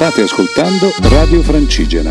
State 0.00 0.22
ascoltando 0.22 0.90
Radio 1.10 1.42
Francigena. 1.42 2.10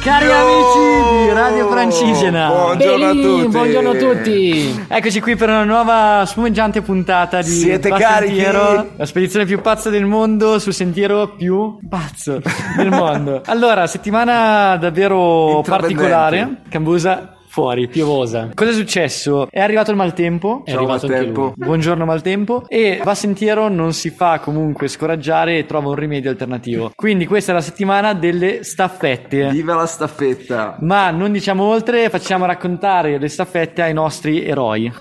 Cari 0.00 0.32
amici 0.32 1.26
di 1.26 1.32
Radio 1.32 1.68
Francigena, 1.70 2.48
Buongiorno 2.48 3.06
a 3.06 3.12
tutti. 3.12 3.46
buongiorno 3.46 3.90
a 3.90 3.94
tutti. 3.94 4.84
Eccoci 4.88 5.20
qui 5.20 5.36
per 5.36 5.48
una 5.48 5.62
nuova 5.62 6.24
spumeggiante 6.26 6.82
puntata 6.82 7.40
di 7.40 7.50
Siete 7.50 7.88
Pazzo 7.90 8.02
carichi? 8.02 8.34
Sentiero, 8.34 8.90
la 8.96 9.06
spedizione 9.06 9.44
più 9.44 9.60
pazza 9.60 9.90
del 9.90 10.06
mondo 10.06 10.58
sul 10.58 10.74
sentiero 10.74 11.28
più 11.28 11.78
pazzo 11.88 12.42
del 12.76 12.88
mondo. 12.90 13.42
Allora, 13.46 13.86
settimana 13.86 14.76
davvero 14.76 15.62
particolare. 15.64 16.62
Cambusa 16.68 17.36
fuori, 17.50 17.88
piovosa. 17.88 18.50
Cosa 18.54 18.70
è 18.70 18.72
successo? 18.72 19.48
È 19.50 19.58
arrivato 19.58 19.90
il 19.90 19.96
maltempo. 19.96 20.62
È 20.64 20.70
Ciao, 20.70 20.78
arrivato 20.78 21.06
anche 21.06 21.16
maltempo. 21.16 21.40
lui. 21.56 21.66
Buongiorno 21.66 22.04
maltempo. 22.04 22.64
E 22.68 23.00
va 23.02 23.14
sentiero 23.16 23.68
non 23.68 23.92
si 23.92 24.10
fa 24.10 24.38
comunque 24.38 24.86
scoraggiare 24.86 25.58
e 25.58 25.66
trova 25.66 25.88
un 25.88 25.96
rimedio 25.96 26.30
alternativo. 26.30 26.92
Quindi 26.94 27.26
questa 27.26 27.50
è 27.50 27.54
la 27.54 27.60
settimana 27.60 28.14
delle 28.14 28.62
staffette. 28.62 29.48
Viva 29.50 29.74
la 29.74 29.86
staffetta! 29.86 30.76
Ma 30.80 31.10
non 31.10 31.32
diciamo 31.32 31.64
oltre, 31.64 32.08
facciamo 32.08 32.46
raccontare 32.46 33.18
le 33.18 33.28
staffette 33.28 33.82
ai 33.82 33.92
nostri 33.92 34.44
eroi. 34.44 34.92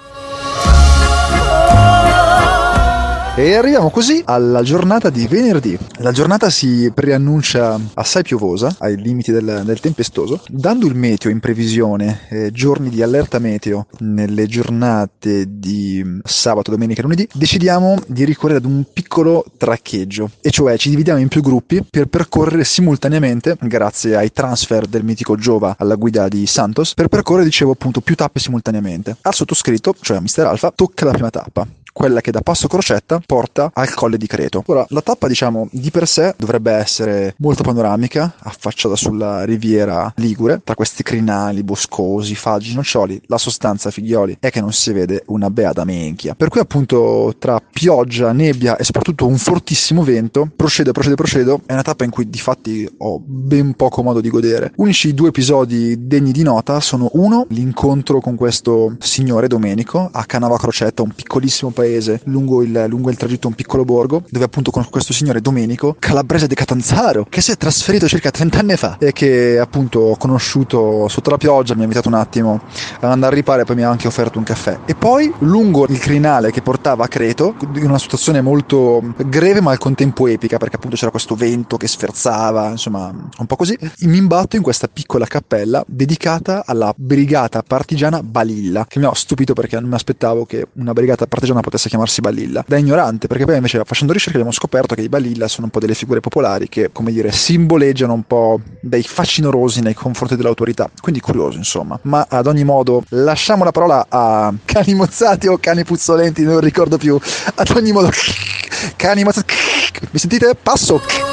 E 3.36 3.54
arriviamo 3.54 3.90
così 3.90 4.22
alla 4.26 4.64
giornata 4.64 5.10
di 5.10 5.26
venerdì. 5.26 5.78
La 6.00 6.12
giornata 6.12 6.50
si 6.50 6.92
preannuncia 6.94 7.80
assai 7.94 8.22
piovosa, 8.24 8.76
ai 8.80 8.98
limiti 8.98 9.32
del, 9.32 9.62
del 9.64 9.80
tempestoso, 9.80 10.42
dando 10.50 10.86
il 10.88 10.96
meteo 10.96 11.32
in 11.32 11.40
previsione, 11.40 12.28
eh, 12.30 12.52
giorni 12.52 12.90
di 12.90 13.02
allerta 13.02 13.40
meteo 13.40 13.88
nelle 14.00 14.46
giornate 14.48 15.46
di 15.58 16.02
mm, 16.04 16.20
sabato, 16.26 16.72
domenica 16.72 17.00
e 17.00 17.04
lunedì, 17.04 17.28
decidiamo 17.34 17.96
di 18.08 18.26
ricorrere 18.26 18.58
ad 18.58 18.66
un 18.66 18.84
piccolo 18.92 19.46
traccheggio, 19.55 20.32
e 20.41 20.50
cioè 20.50 20.77
ci 20.77 20.90
dividiamo 20.90 21.20
in 21.20 21.30
più 21.30 21.41
gruppi 21.41 21.86
per 21.90 22.08
percorrere 22.08 22.66
simultaneamente, 22.66 23.55
grazie 23.62 24.18
ai 24.18 24.34
transfer 24.34 24.86
del 24.86 25.05
mitico 25.05 25.38
Giova 25.38 25.76
alla 25.80 25.96
guida 25.96 26.27
di 26.27 26.46
Santos, 26.46 26.93
per 26.93 27.08
percorrere, 27.08 27.46
dicevo 27.46 27.71
appunto, 27.71 28.02
più 28.02 28.16
tappe 28.16 28.41
simultaneamente. 28.41 29.16
Al 29.21 29.34
sottoscritto, 29.34 29.96
cioè 30.02 30.18
a 30.18 30.21
Mr. 30.21 30.46
Alpha, 30.46 30.74
tocca 30.76 31.05
la 31.05 31.12
prima 31.12 31.30
tappa 31.30 31.66
quella 32.00 32.22
che 32.22 32.32
da 32.32 32.40
Passo 32.40 32.70
Crocetta 32.70 33.22
porta 33.26 33.72
al 33.74 33.94
Colle 33.94 34.16
di 34.16 34.26
Creto. 34.26 34.64
Ora, 34.68 34.86
la 34.88 35.02
tappa, 35.02 35.28
diciamo, 35.28 35.68
di 35.70 35.92
per 35.92 36.08
sé 36.08 36.34
dovrebbe 36.38 36.72
essere 36.72 37.36
molto 37.40 37.62
panoramica, 37.62 38.36
affacciata 38.38 38.96
sulla 38.96 39.44
riviera 39.44 40.10
Ligure, 40.16 40.62
tra 40.64 40.76
questi 40.76 41.04
crinali, 41.04 41.62
boscosi, 41.62 42.36
faggi, 42.36 42.74
noccioli. 42.74 43.22
La 43.26 43.38
sostanza, 43.38 43.92
figlioli, 43.92 44.38
è 44.40 44.50
che 44.50 44.62
non 44.62 44.72
si 44.72 44.94
vede 44.94 45.24
una 45.26 45.50
beata 45.50 45.84
menchia. 45.84 46.36
Per 46.36 46.48
cui, 46.48 46.62
appunto, 46.62 47.36
tra 47.38 47.60
pioggia, 47.60 48.32
nebbia 48.32 48.77
e 48.77 48.86
soprattutto 48.86 49.27
un 49.27 49.38
fortissimo 49.38 50.02
vento, 50.02 50.50
procedo, 50.55 50.94
procedo, 50.94 51.16
procedo, 51.16 51.62
è 51.66 51.74
una 51.74 51.82
tappa 51.82 52.05
in 52.05 52.12
cui 52.12 52.30
di 52.30 52.40
fatti 52.40 52.90
ho 53.00 53.22
ben 53.22 53.74
poco 53.74 54.04
modo 54.04 54.22
di 54.22 54.30
godere. 54.30 54.72
Unici 54.77 55.14
due 55.14 55.27
episodi 55.27 56.08
degni 56.08 56.32
di 56.32 56.44
nota 56.44 56.80
sono 56.80 57.10
uno, 57.16 57.46
l'incontro 57.50 58.22
con 58.22 58.38
questo 58.38 58.96
signore 59.00 59.48
Domenico 59.48 60.10
a 60.10 60.24
Canava 60.24 60.55
Crocetta, 60.55 61.02
un 61.02 61.12
piccolissimo 61.12 61.72
paese 61.72 61.88
lungo 62.26 62.62
il, 62.62 62.85
lungo 62.87 63.09
il 63.09 63.18
tragitto, 63.18 63.48
un 63.48 63.54
piccolo 63.54 63.85
borgo, 63.85 64.23
dove 64.29 64.45
appunto 64.45 64.72
con 64.72 64.85
questo 64.90 65.13
signore 65.13 65.41
Domenico, 65.41 65.96
calabrese 66.00 66.47
di 66.47 66.56
Catanzaro, 66.56 67.25
che 67.29 67.41
si 67.41 67.51
è 67.51 67.57
trasferito 67.57 68.07
circa 68.07 68.31
30 68.31 68.59
anni 68.59 68.75
fa 68.75 68.97
e 69.00 69.12
che 69.12 69.59
appunto 69.59 70.00
ho 70.00 70.18
conosciuto 70.18 71.07
sotto 71.07 71.29
la 71.29 71.38
pioggia, 71.38 71.73
mi 71.73 71.81
ha 71.81 71.84
invitato 71.84 72.07
un 72.07 72.16
attimo 72.16 72.62
ad 73.00 73.09
andare 73.09 73.34
a 73.34 73.35
ripare 73.35 73.63
poi 73.63 73.75
mi 73.75 73.84
ha 73.84 73.90
anche 73.90 74.07
offerto 74.07 74.38
un 74.38 74.44
caffè. 74.44 74.79
E 74.85 74.96
poi 74.96 75.34
lungo 75.40 75.85
il 75.88 76.00
crinale 76.00 76.51
che 76.51 76.62
portava 76.62 77.06
a 77.06 77.07
Creto, 77.07 77.56
in 77.75 77.85
una 77.85 78.00
situazione 78.00 78.41
molto 78.41 79.13
greve 79.18 79.62
ma 79.62 79.72
al 79.72 79.78
contempo 79.78 80.28
epica, 80.28 80.57
perché 80.57 80.75
appunto 80.75 80.96
c'era 80.96 81.12
questo 81.12 81.35
vento 81.35 81.78
che 81.78 81.88
sferzava, 81.88 82.69
insomma 82.69 83.07
un 83.07 83.46
po' 83.46 83.56
così, 83.56 83.78
mi 84.01 84.18
imbatto 84.18 84.56
in 84.56 84.62
questa 84.62 84.88
piccola 84.88 85.25
cappella 85.25 85.84
dedicata 85.88 86.64
alla 86.66 86.94
brigata 86.96 87.62
partigiana 87.62 88.22
Balilla, 88.24 88.85
che 88.88 89.00
mi 89.00 89.06
ha 89.06 89.14
stupito 89.14 89.53
perché 89.53 89.80
non 89.80 89.90
mi 89.90 89.96
aspettavo 89.96 90.46
che 90.46 90.68
una 90.74 90.94
brigata 90.94 91.28
partigiana 91.28 91.62
potesse 91.69 91.90
chiamarsi 91.90 92.22
Balilla. 92.22 92.63
Da 92.68 92.78
ignorante, 92.78 93.28
perché 93.28 93.46
poi 93.46 93.56
invece 93.56 93.81
facendo 93.85 94.12
ricerche 94.12 94.38
abbiamo 94.38 94.53
scoperto 94.53 94.96
che 94.96 95.02
i 95.02 95.09
Balilla 95.09 95.47
sono 95.47 95.66
un 95.66 95.72
po' 95.72 95.80
delle 95.80 95.94
figure 95.94 96.19
popolari 96.19 96.68
che, 96.68 96.90
come 96.91 97.12
dire, 97.12 97.31
simboleggiano 97.31 98.13
un 98.13 98.24
po' 98.24 98.59
dei 98.81 99.03
facinorosi 99.03 99.81
nei 99.81 99.94
confronti 99.94 100.35
dell'autorità. 100.35 100.90
Quindi 101.00 101.22
curioso, 101.22 101.58
insomma. 101.58 102.00
Ma 102.03 102.25
ad 102.29 102.47
ogni 102.47 102.63
modo, 102.63 103.03
lasciamo 103.09 103.63
la 103.63 103.72
parola 103.72 104.06
a 104.09 104.53
cani 104.66 104.96
mozzati 104.96 105.47
o 105.47 105.58
cani 105.58 105.84
puzzolenti, 105.84 106.44
non 106.44 106.59
ricordo 106.59 106.97
più. 106.97 107.19
Ad 107.56 107.69
ogni 107.75 107.91
modo, 107.91 108.09
cani 108.97 109.24
mozzati. 109.24 109.53
Mi 110.12 110.19
sentite? 110.19 110.56
Passo. 110.62 111.28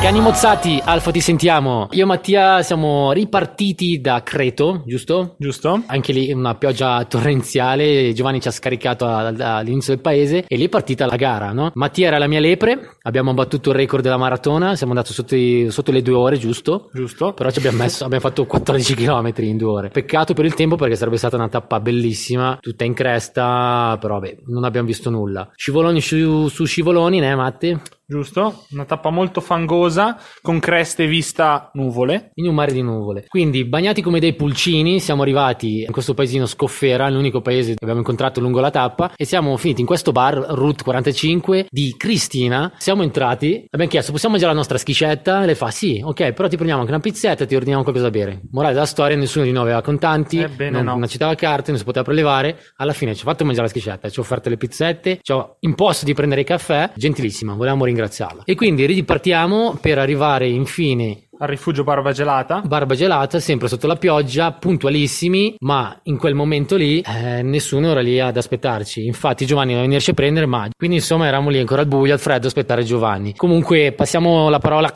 Cani 0.00 0.20
mozzati, 0.20 0.80
Alfa 0.82 1.10
ti 1.10 1.20
sentiamo. 1.20 1.88
Io 1.90 2.04
e 2.04 2.06
Mattia 2.06 2.62
siamo 2.62 3.10
ripartiti 3.12 4.00
da 4.00 4.22
Creto, 4.22 4.84
giusto? 4.86 5.34
Giusto? 5.38 5.82
Anche 5.86 6.12
lì 6.12 6.32
una 6.32 6.54
pioggia 6.54 7.04
torrenziale, 7.04 8.12
Giovanni 8.14 8.40
ci 8.40 8.46
ha 8.48 8.52
scaricato 8.52 9.06
all'inizio 9.06 9.92
del 9.94 10.00
paese 10.00 10.44
e 10.46 10.56
lì 10.56 10.64
è 10.66 10.68
partita 10.68 11.04
la 11.04 11.16
gara, 11.16 11.52
no? 11.52 11.72
Mattia 11.74 12.06
era 12.06 12.18
la 12.18 12.28
mia 12.28 12.38
lepre, 12.38 12.96
abbiamo 13.02 13.34
battuto 13.34 13.70
il 13.70 13.76
record 13.76 14.02
della 14.04 14.16
maratona, 14.16 14.76
siamo 14.76 14.92
andati 14.92 15.12
sotto, 15.12 15.34
i- 15.34 15.66
sotto 15.68 15.90
le 15.90 16.00
due 16.00 16.14
ore, 16.14 16.38
giusto? 16.38 16.90
Giusto? 16.94 17.32
Però 17.34 17.50
ci 17.50 17.58
abbiamo 17.58 17.78
messo, 17.78 18.04
abbiamo 18.04 18.22
fatto 18.22 18.46
14 18.46 18.94
km 18.94 19.32
in 19.38 19.56
due 19.56 19.68
ore. 19.70 19.88
Peccato 19.88 20.32
per 20.32 20.44
il 20.44 20.54
tempo 20.54 20.76
perché 20.76 20.94
sarebbe 20.94 21.16
stata 21.18 21.36
una 21.36 21.48
tappa 21.48 21.80
bellissima, 21.80 22.56
tutta 22.60 22.84
in 22.84 22.94
cresta, 22.94 23.98
però 24.00 24.14
vabbè, 24.20 24.38
non 24.46 24.62
abbiamo 24.64 24.86
visto 24.86 25.10
nulla. 25.10 25.50
Scivoloni 25.56 26.00
su, 26.00 26.46
su 26.48 26.64
scivoloni, 26.64 27.18
né 27.18 27.34
Matti? 27.34 27.78
Giusto? 28.10 28.64
Una 28.70 28.86
tappa 28.86 29.10
molto 29.10 29.42
fangosa, 29.42 30.18
con 30.40 30.58
creste 30.60 31.06
vista 31.06 31.68
nuvole. 31.74 32.30
in 32.36 32.48
un 32.48 32.54
mare 32.54 32.72
di 32.72 32.80
nuvole. 32.80 33.26
Quindi, 33.28 33.66
bagnati 33.66 34.00
come 34.00 34.18
dei 34.18 34.34
pulcini, 34.34 34.98
siamo 34.98 35.20
arrivati 35.20 35.82
in 35.82 35.92
questo 35.92 36.14
paesino 36.14 36.46
Scoffera, 36.46 37.10
l'unico 37.10 37.42
paese 37.42 37.74
che 37.74 37.78
abbiamo 37.82 37.98
incontrato 37.98 38.40
lungo 38.40 38.60
la 38.60 38.70
tappa, 38.70 39.12
e 39.14 39.26
siamo 39.26 39.54
finiti 39.58 39.82
in 39.82 39.86
questo 39.86 40.10
bar, 40.12 40.36
Route 40.38 40.84
45, 40.84 41.66
di 41.68 41.96
Cristina. 41.98 42.72
Siamo 42.78 43.02
entrati, 43.02 43.66
abbiamo 43.68 43.90
chiesto, 43.90 44.10
possiamo 44.10 44.36
mangiare 44.36 44.54
la 44.54 44.58
nostra 44.60 44.78
schiscetta? 44.78 45.44
Le 45.44 45.54
fa, 45.54 45.70
sì, 45.70 46.00
ok, 46.02 46.32
però 46.32 46.48
ti 46.48 46.54
prendiamo 46.54 46.80
anche 46.80 46.92
una 46.94 47.02
pizzetta 47.02 47.44
e 47.44 47.46
ti 47.46 47.56
ordiniamo 47.56 47.82
qualcosa 47.82 48.08
da 48.08 48.18
bere. 48.18 48.40
Morale 48.52 48.72
della 48.72 48.86
storia, 48.86 49.18
nessuno 49.18 49.44
di 49.44 49.52
noi 49.52 49.64
aveva 49.64 49.82
contanti, 49.82 50.38
Ebbene 50.38 50.70
non, 50.70 50.84
no. 50.84 50.92
non 50.92 51.02
accettava 51.02 51.34
carte, 51.34 51.72
non 51.72 51.78
si 51.78 51.84
poteva 51.84 52.06
prelevare. 52.06 52.58
Alla 52.76 52.94
fine 52.94 53.14
ci 53.14 53.20
ha 53.20 53.24
fatto 53.24 53.44
mangiare 53.44 53.66
la 53.66 53.72
schiscetta, 53.72 54.08
ci 54.08 54.18
ha 54.18 54.22
offerto 54.22 54.48
le 54.48 54.56
pizzette, 54.56 55.18
ci 55.20 55.30
ha 55.32 55.46
imposto 55.60 56.06
di 56.06 56.14
prendere 56.14 56.40
i 56.40 56.44
caffè. 56.44 56.90
Gentilissima, 56.94 57.52
volevamo 57.52 57.84
ringraziarla. 57.98 58.42
E 58.44 58.54
quindi 58.54 58.86
ripartiamo 58.86 59.76
per 59.80 59.98
arrivare 59.98 60.48
infine 60.48 61.24
Al 61.40 61.48
rifugio 61.48 61.84
Barba 61.84 62.12
Gelata. 62.12 62.62
barba 62.64 62.94
gelata, 62.94 63.38
sempre 63.40 63.68
sotto 63.68 63.86
la 63.86 63.96
pioggia, 63.96 64.52
puntualissimi, 64.52 65.56
ma 65.60 65.96
in 66.04 66.16
quel 66.16 66.34
momento 66.34 66.76
lì 66.76 67.00
eh, 67.00 67.42
nessuno 67.42 67.90
era 67.90 68.00
lì 68.00 68.18
ad 68.20 68.36
aspettarci. 68.36 69.04
Infatti 69.04 69.46
Giovanni 69.46 69.68
doveva 69.68 69.86
venirci 69.86 70.10
a 70.10 70.14
prendere, 70.14 70.46
ma 70.46 70.68
quindi 70.76 70.96
insomma 70.96 71.26
eravamo 71.26 71.50
lì 71.50 71.58
ancora 71.58 71.82
al 71.82 71.88
buio, 71.88 72.12
al 72.12 72.18
freddo, 72.18 72.46
a 72.46 72.48
aspettare 72.48 72.82
Giovanni. 72.82 73.34
Comunque 73.36 73.92
passiamo 73.92 74.48
la 74.48 74.58
parola. 74.58 74.90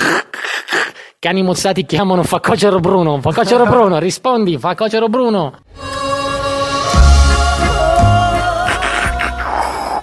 Cani 1.19 1.43
mozzati 1.43 1.85
chiamano 1.87 2.25
Facocero 2.25 2.81
Bruno. 2.81 3.21
Facocero 3.21 3.65
Bruno, 3.65 4.01
rispondi, 4.01 4.59
Facocero 4.59 5.09
Bruno. 5.09 5.61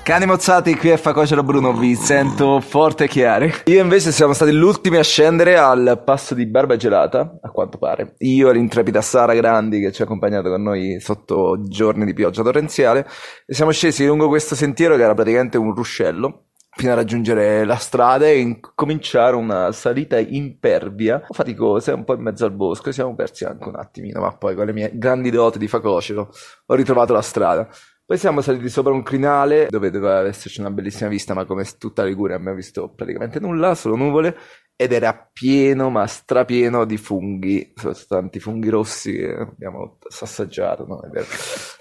Cani 0.09 0.25
mozzati, 0.25 0.75
qui 0.75 0.89
è 0.89 0.97
Facocero 0.97 1.43
Bruno, 1.43 1.71
vi 1.71 1.93
sento 1.93 2.59
forte 2.61 3.03
e 3.03 3.07
chiari. 3.07 3.53
Io 3.65 3.79
invece 3.79 4.11
siamo 4.11 4.33
stati 4.33 4.51
gli 4.51 4.59
ultimi 4.59 4.97
a 4.97 5.03
scendere 5.03 5.55
al 5.55 6.01
passo 6.03 6.33
di 6.33 6.47
Barba 6.47 6.77
Gelata, 6.77 7.37
a 7.39 7.51
quanto 7.51 7.77
pare. 7.77 8.15
Io 8.17 8.49
e 8.49 8.53
l'intrepida 8.53 9.01
Sara 9.01 9.35
Grandi 9.35 9.79
che 9.79 9.91
ci 9.91 10.01
ha 10.01 10.05
accompagnato 10.05 10.49
con 10.49 10.63
noi 10.63 10.99
sotto 10.99 11.61
giorni 11.61 12.05
di 12.05 12.15
pioggia 12.15 12.41
torrenziale 12.41 13.07
e 13.45 13.53
siamo 13.53 13.69
scesi 13.69 14.03
lungo 14.03 14.29
questo 14.29 14.55
sentiero 14.55 14.95
che 14.95 15.03
era 15.03 15.13
praticamente 15.13 15.59
un 15.59 15.75
ruscello 15.75 16.45
fino 16.75 16.91
a 16.91 16.95
raggiungere 16.95 17.63
la 17.63 17.75
strada 17.75 18.25
e 18.25 18.39
incominciare 18.39 19.35
una 19.35 19.71
salita 19.71 20.17
impervia, 20.17 21.21
faticosa, 21.29 21.93
un 21.93 22.03
po' 22.03 22.15
in 22.15 22.21
mezzo 22.21 22.45
al 22.45 22.51
bosco. 22.53 22.91
Siamo 22.91 23.13
persi 23.13 23.45
anche 23.45 23.67
un 23.67 23.75
attimino, 23.75 24.21
ma 24.21 24.35
poi 24.35 24.55
con 24.55 24.65
le 24.65 24.73
mie 24.73 24.89
grandi 24.91 25.29
doti 25.29 25.59
di 25.59 25.67
facocero 25.67 26.31
ho 26.65 26.73
ritrovato 26.73 27.13
la 27.13 27.21
strada. 27.21 27.69
Poi 28.09 28.17
siamo 28.17 28.41
saliti 28.41 28.69
sopra 28.69 28.91
un 28.91 29.03
crinale 29.03 29.67
dove 29.69 29.91
doveva 29.91 30.25
esserci 30.25 30.61
una 30.61 30.71
bellissima 30.71 31.07
vista, 31.09 31.35
ma 31.35 31.45
come 31.45 31.63
tutta 31.77 32.03
Liguria 32.03 32.37
abbiamo 32.37 32.55
visto 32.55 32.89
praticamente 32.89 33.39
nulla, 33.39 33.75
solo 33.75 33.95
nuvole. 33.95 34.35
Ed 34.81 34.93
era 34.93 35.29
pieno, 35.33 35.89
ma 35.89 36.07
strapieno 36.07 36.85
di 36.85 36.95
funghi, 36.95 37.73
soprattutto 37.75 38.15
tanti 38.15 38.39
funghi 38.39 38.69
rossi 38.69 39.11
che 39.11 39.35
abbiamo 39.35 39.97
assaggiato, 40.21 40.85
no? 40.85 41.01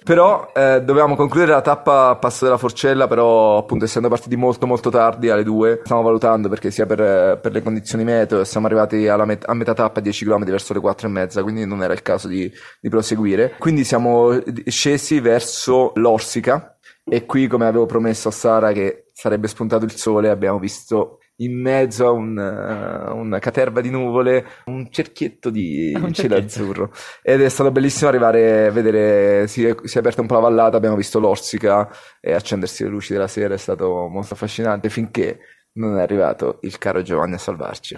Però 0.03 0.51
eh, 0.53 0.83
dovevamo 0.83 1.15
concludere 1.15 1.53
la 1.53 1.61
tappa 1.61 2.09
a 2.09 2.17
Passo 2.17 2.45
della 2.45 2.57
Forcella, 2.57 3.07
però 3.07 3.59
appunto 3.59 3.85
essendo 3.85 4.09
partiti 4.09 4.35
molto 4.35 4.67
molto 4.67 4.91
tardi 4.91 5.31
alle 5.31 5.45
2, 5.45 5.83
stiamo 5.85 6.03
valutando 6.03 6.49
perché 6.49 6.73
sia 6.73 6.87
per, 6.87 7.39
per 7.41 7.53
le 7.53 7.63
condizioni 7.63 8.03
meteo, 8.03 8.43
siamo 8.43 8.67
arrivati 8.67 9.07
alla 9.07 9.25
met- 9.25 9.49
a 9.49 9.55
metà 9.55 9.75
tappa 9.75 10.01
10 10.01 10.25
km 10.25 10.45
verso 10.47 10.73
le 10.73 10.81
4 10.81 11.07
e 11.07 11.11
mezza, 11.11 11.43
quindi 11.45 11.65
non 11.67 11.85
era 11.85 11.93
il 11.93 12.03
caso 12.03 12.27
di, 12.27 12.53
di 12.81 12.89
proseguire. 12.89 13.55
Quindi 13.61 13.85
siamo 13.85 14.37
scesi 14.67 15.21
verso 15.21 15.93
l'Orsica 15.95 16.77
e 17.05 17.25
qui 17.27 17.47
come 17.47 17.67
avevo 17.67 17.87
promesso 17.87 18.27
a 18.27 18.33
Sara 18.33 18.73
che 18.73 19.05
sarebbe 19.13 19.47
spuntato 19.47 19.85
il 19.85 19.95
sole, 19.95 20.31
abbiamo 20.31 20.59
visto 20.59 21.18
in 21.41 21.61
mezzo 21.61 22.07
a 22.07 22.11
un, 22.11 22.37
uh, 22.37 23.17
una 23.17 23.39
caterva 23.39 23.81
di 23.81 23.91
nuvole, 23.91 24.45
un 24.67 24.91
cerchietto 24.91 25.51
di 25.51 25.93
Un 25.99 26.13
cielo 26.13 26.35
cerchietto. 26.35 26.61
azzurro. 26.61 26.93
Ed 27.23 27.43
è 27.43 27.49
stato 27.49 27.71
bellissimo 27.71 28.09
arrivare 28.09 28.67
a 28.67 28.71
vedere, 28.71 29.47
si 29.47 29.65
è, 29.65 29.75
si 29.85 29.97
è 29.97 30.01
aperta 30.01 30.21
un 30.21 30.27
po' 30.27 30.35
la 30.35 30.41
vallata, 30.41 30.77
abbiamo 30.77 30.97
visto 30.97 31.19
l'orsica 31.19 31.89
e 32.21 32.33
accendersi 32.33 32.85
le 32.85 32.91
luci 32.91 33.13
della 33.13 33.29
sera, 33.29 33.55
è 33.55 33.59
stato 33.59 34.09
molto 34.09 34.35
affascinante 34.35 34.89
finché 34.89 35.39
non 35.73 35.99
è 35.99 36.03
arrivato 36.03 36.59
il 36.63 36.77
caro 36.79 37.03
Giovanni 37.03 37.35
a 37.35 37.39
salvarci. 37.39 37.97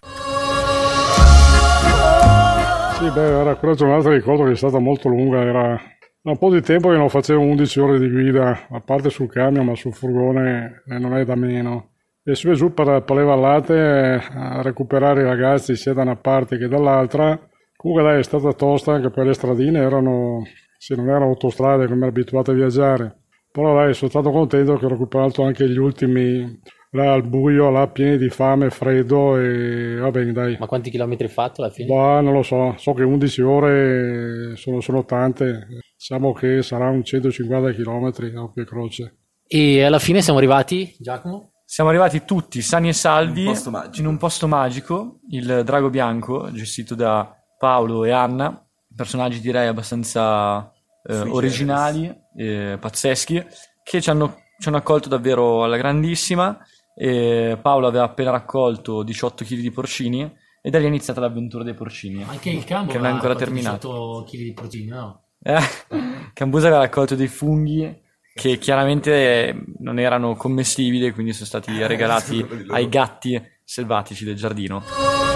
Sì, 2.99 3.11
beh, 3.11 3.41
era 3.41 3.57
quella 3.57 3.75
giornata 3.75 4.11
ricordo 4.11 4.45
che 4.45 4.51
è 4.51 4.57
stata 4.57 4.79
molto 4.79 5.09
lunga, 5.09 5.41
era 5.41 5.81
da 6.23 6.33
un 6.33 6.37
po' 6.39 6.51
di 6.51 6.61
tempo 6.61 6.91
che 6.91 6.99
non 6.99 7.09
facevo 7.09 7.41
11 7.41 7.81
ore 7.81 7.99
di 7.99 8.11
guida, 8.11 8.67
a 8.69 8.81
parte 8.81 9.09
sul 9.09 9.31
camion, 9.31 9.65
ma 9.65 9.75
sul 9.75 9.95
furgone 9.95 10.83
eh, 10.87 10.99
non 10.99 11.17
è 11.17 11.25
da 11.25 11.35
meno. 11.35 11.90
E 12.23 12.35
su 12.35 12.51
e 12.51 12.55
giù 12.55 12.73
per, 12.75 13.03
per 13.03 13.17
le 13.17 13.25
vallate 13.25 13.75
eh, 13.75 14.21
a 14.35 14.63
recuperare 14.63 15.23
i 15.23 15.25
ragazzi 15.25 15.75
sia 15.75 15.95
da 15.95 16.03
una 16.03 16.17
parte 16.17 16.59
che 16.59 16.69
dall'altra. 16.69 17.39
Comunque 17.75 18.05
dai, 18.05 18.19
è 18.21 18.23
stata 18.23 18.53
tosta 18.53 18.93
anche 18.93 19.11
per 19.11 19.25
le 19.25 19.33
stradine, 19.33 19.79
erano, 19.81 20.43
sì, 20.77 20.95
non 20.95 21.09
erano 21.09 21.27
autostrade 21.27 21.87
come 21.87 22.01
ero 22.01 22.09
abituato 22.09 22.51
a 22.51 22.55
viaggiare. 22.55 23.21
Però 23.51 23.75
dai, 23.75 23.95
sono 23.95 24.11
stato 24.11 24.31
contento 24.31 24.77
che 24.77 24.85
ho 24.85 24.89
recuperato 24.89 25.43
anche 25.43 25.69
gli 25.69 25.79
ultimi, 25.79 26.61
là 26.91 27.15
al 27.15 27.27
buio, 27.27 27.71
là 27.71 27.89
pieni 27.89 28.19
di 28.19 28.29
fame, 28.29 28.69
freddo 28.69 29.39
e 29.39 29.97
va 29.97 30.11
bene 30.11 30.33
dai. 30.33 30.57
Ma 30.59 30.67
quanti 30.67 30.91
chilometri 30.91 31.25
hai 31.25 31.33
fatto 31.33 31.63
alla 31.63 31.71
fine? 31.71 31.89
Bah, 31.89 32.21
non 32.21 32.35
lo 32.35 32.43
so, 32.43 32.75
so 32.77 32.93
che 32.93 33.03
11 33.03 33.43
ore 33.43 34.57
sono, 34.57 34.81
sono 34.81 35.05
tante, 35.05 35.67
diciamo 35.97 36.33
che 36.33 36.63
sarà 36.63 36.91
un 36.91 37.03
150 37.03 37.73
km 37.73 38.05
a 38.05 38.53
e 38.55 38.65
croce. 38.65 39.17
E 39.47 39.83
alla 39.83 39.99
fine 39.99 40.23
siamo 40.23 40.39
arrivati, 40.39 40.95
Giacomo? 40.99 41.50
Siamo 41.73 41.91
arrivati 41.91 42.25
tutti 42.25 42.63
sani 42.63 42.89
e 42.89 42.93
salvi 42.93 43.43
In 43.43 43.47
un 43.47 43.53
posto 43.53 43.71
magico. 43.71 44.01
in 44.01 44.07
un 44.09 44.17
posto 44.17 44.49
magico, 44.49 45.21
il 45.29 45.63
Drago 45.65 45.89
Bianco, 45.89 46.51
gestito 46.51 46.97
da 46.97 47.33
Paolo 47.57 48.05
e 48.05 48.11
Anna, 48.11 48.61
personaggi 48.93 49.39
direi 49.39 49.69
abbastanza 49.69 50.69
eh, 51.05 51.21
originali, 51.21 52.13
e 52.37 52.77
pazzeschi, 52.77 53.47
che 53.85 54.01
ci 54.01 54.11
hanno, 54.11 54.39
ci 54.59 54.67
hanno 54.67 54.79
accolto 54.79 55.09
davvero 55.09 55.63
alla 55.63 55.77
grandissima. 55.77 56.59
E 56.93 57.57
Paolo 57.63 57.87
aveva 57.87 58.03
appena 58.03 58.33
raccolto 58.33 59.05
18 59.05 59.45
kg 59.45 59.55
di 59.61 59.71
porcini 59.71 60.29
e 60.61 60.71
da 60.71 60.79
lì 60.79 60.87
è 60.87 60.89
iniziata 60.89 61.21
l'avventura 61.21 61.63
dei 61.63 61.75
porcini. 61.75 62.25
Anche 62.25 62.51
il 62.51 62.65
campo 62.65 62.91
Che 62.91 62.99
non 62.99 63.07
è 63.07 63.11
ancora 63.11 63.37
terminato. 63.37 64.25
18 64.25 64.25
kg 64.25 64.43
di 64.43 64.53
proteine, 64.55 64.93
no? 64.93 65.23
Eh, 65.41 65.61
Cambusa 66.35 66.67
aveva 66.67 66.83
raccolto 66.83 67.15
dei 67.15 67.29
funghi 67.29 68.09
che 68.35 68.59
chiaramente 68.59 69.49
eh, 69.49 69.65
non 69.79 69.99
erano 69.99 70.35
commestibili 70.37 71.07
e 71.07 71.13
quindi 71.13 71.33
sono 71.33 71.47
stati 71.47 71.87
regalati 71.87 72.45
ai 72.69 72.89
gatti 72.89 73.41
selvatici 73.65 74.25
del 74.25 74.37
giardino. 74.37 75.30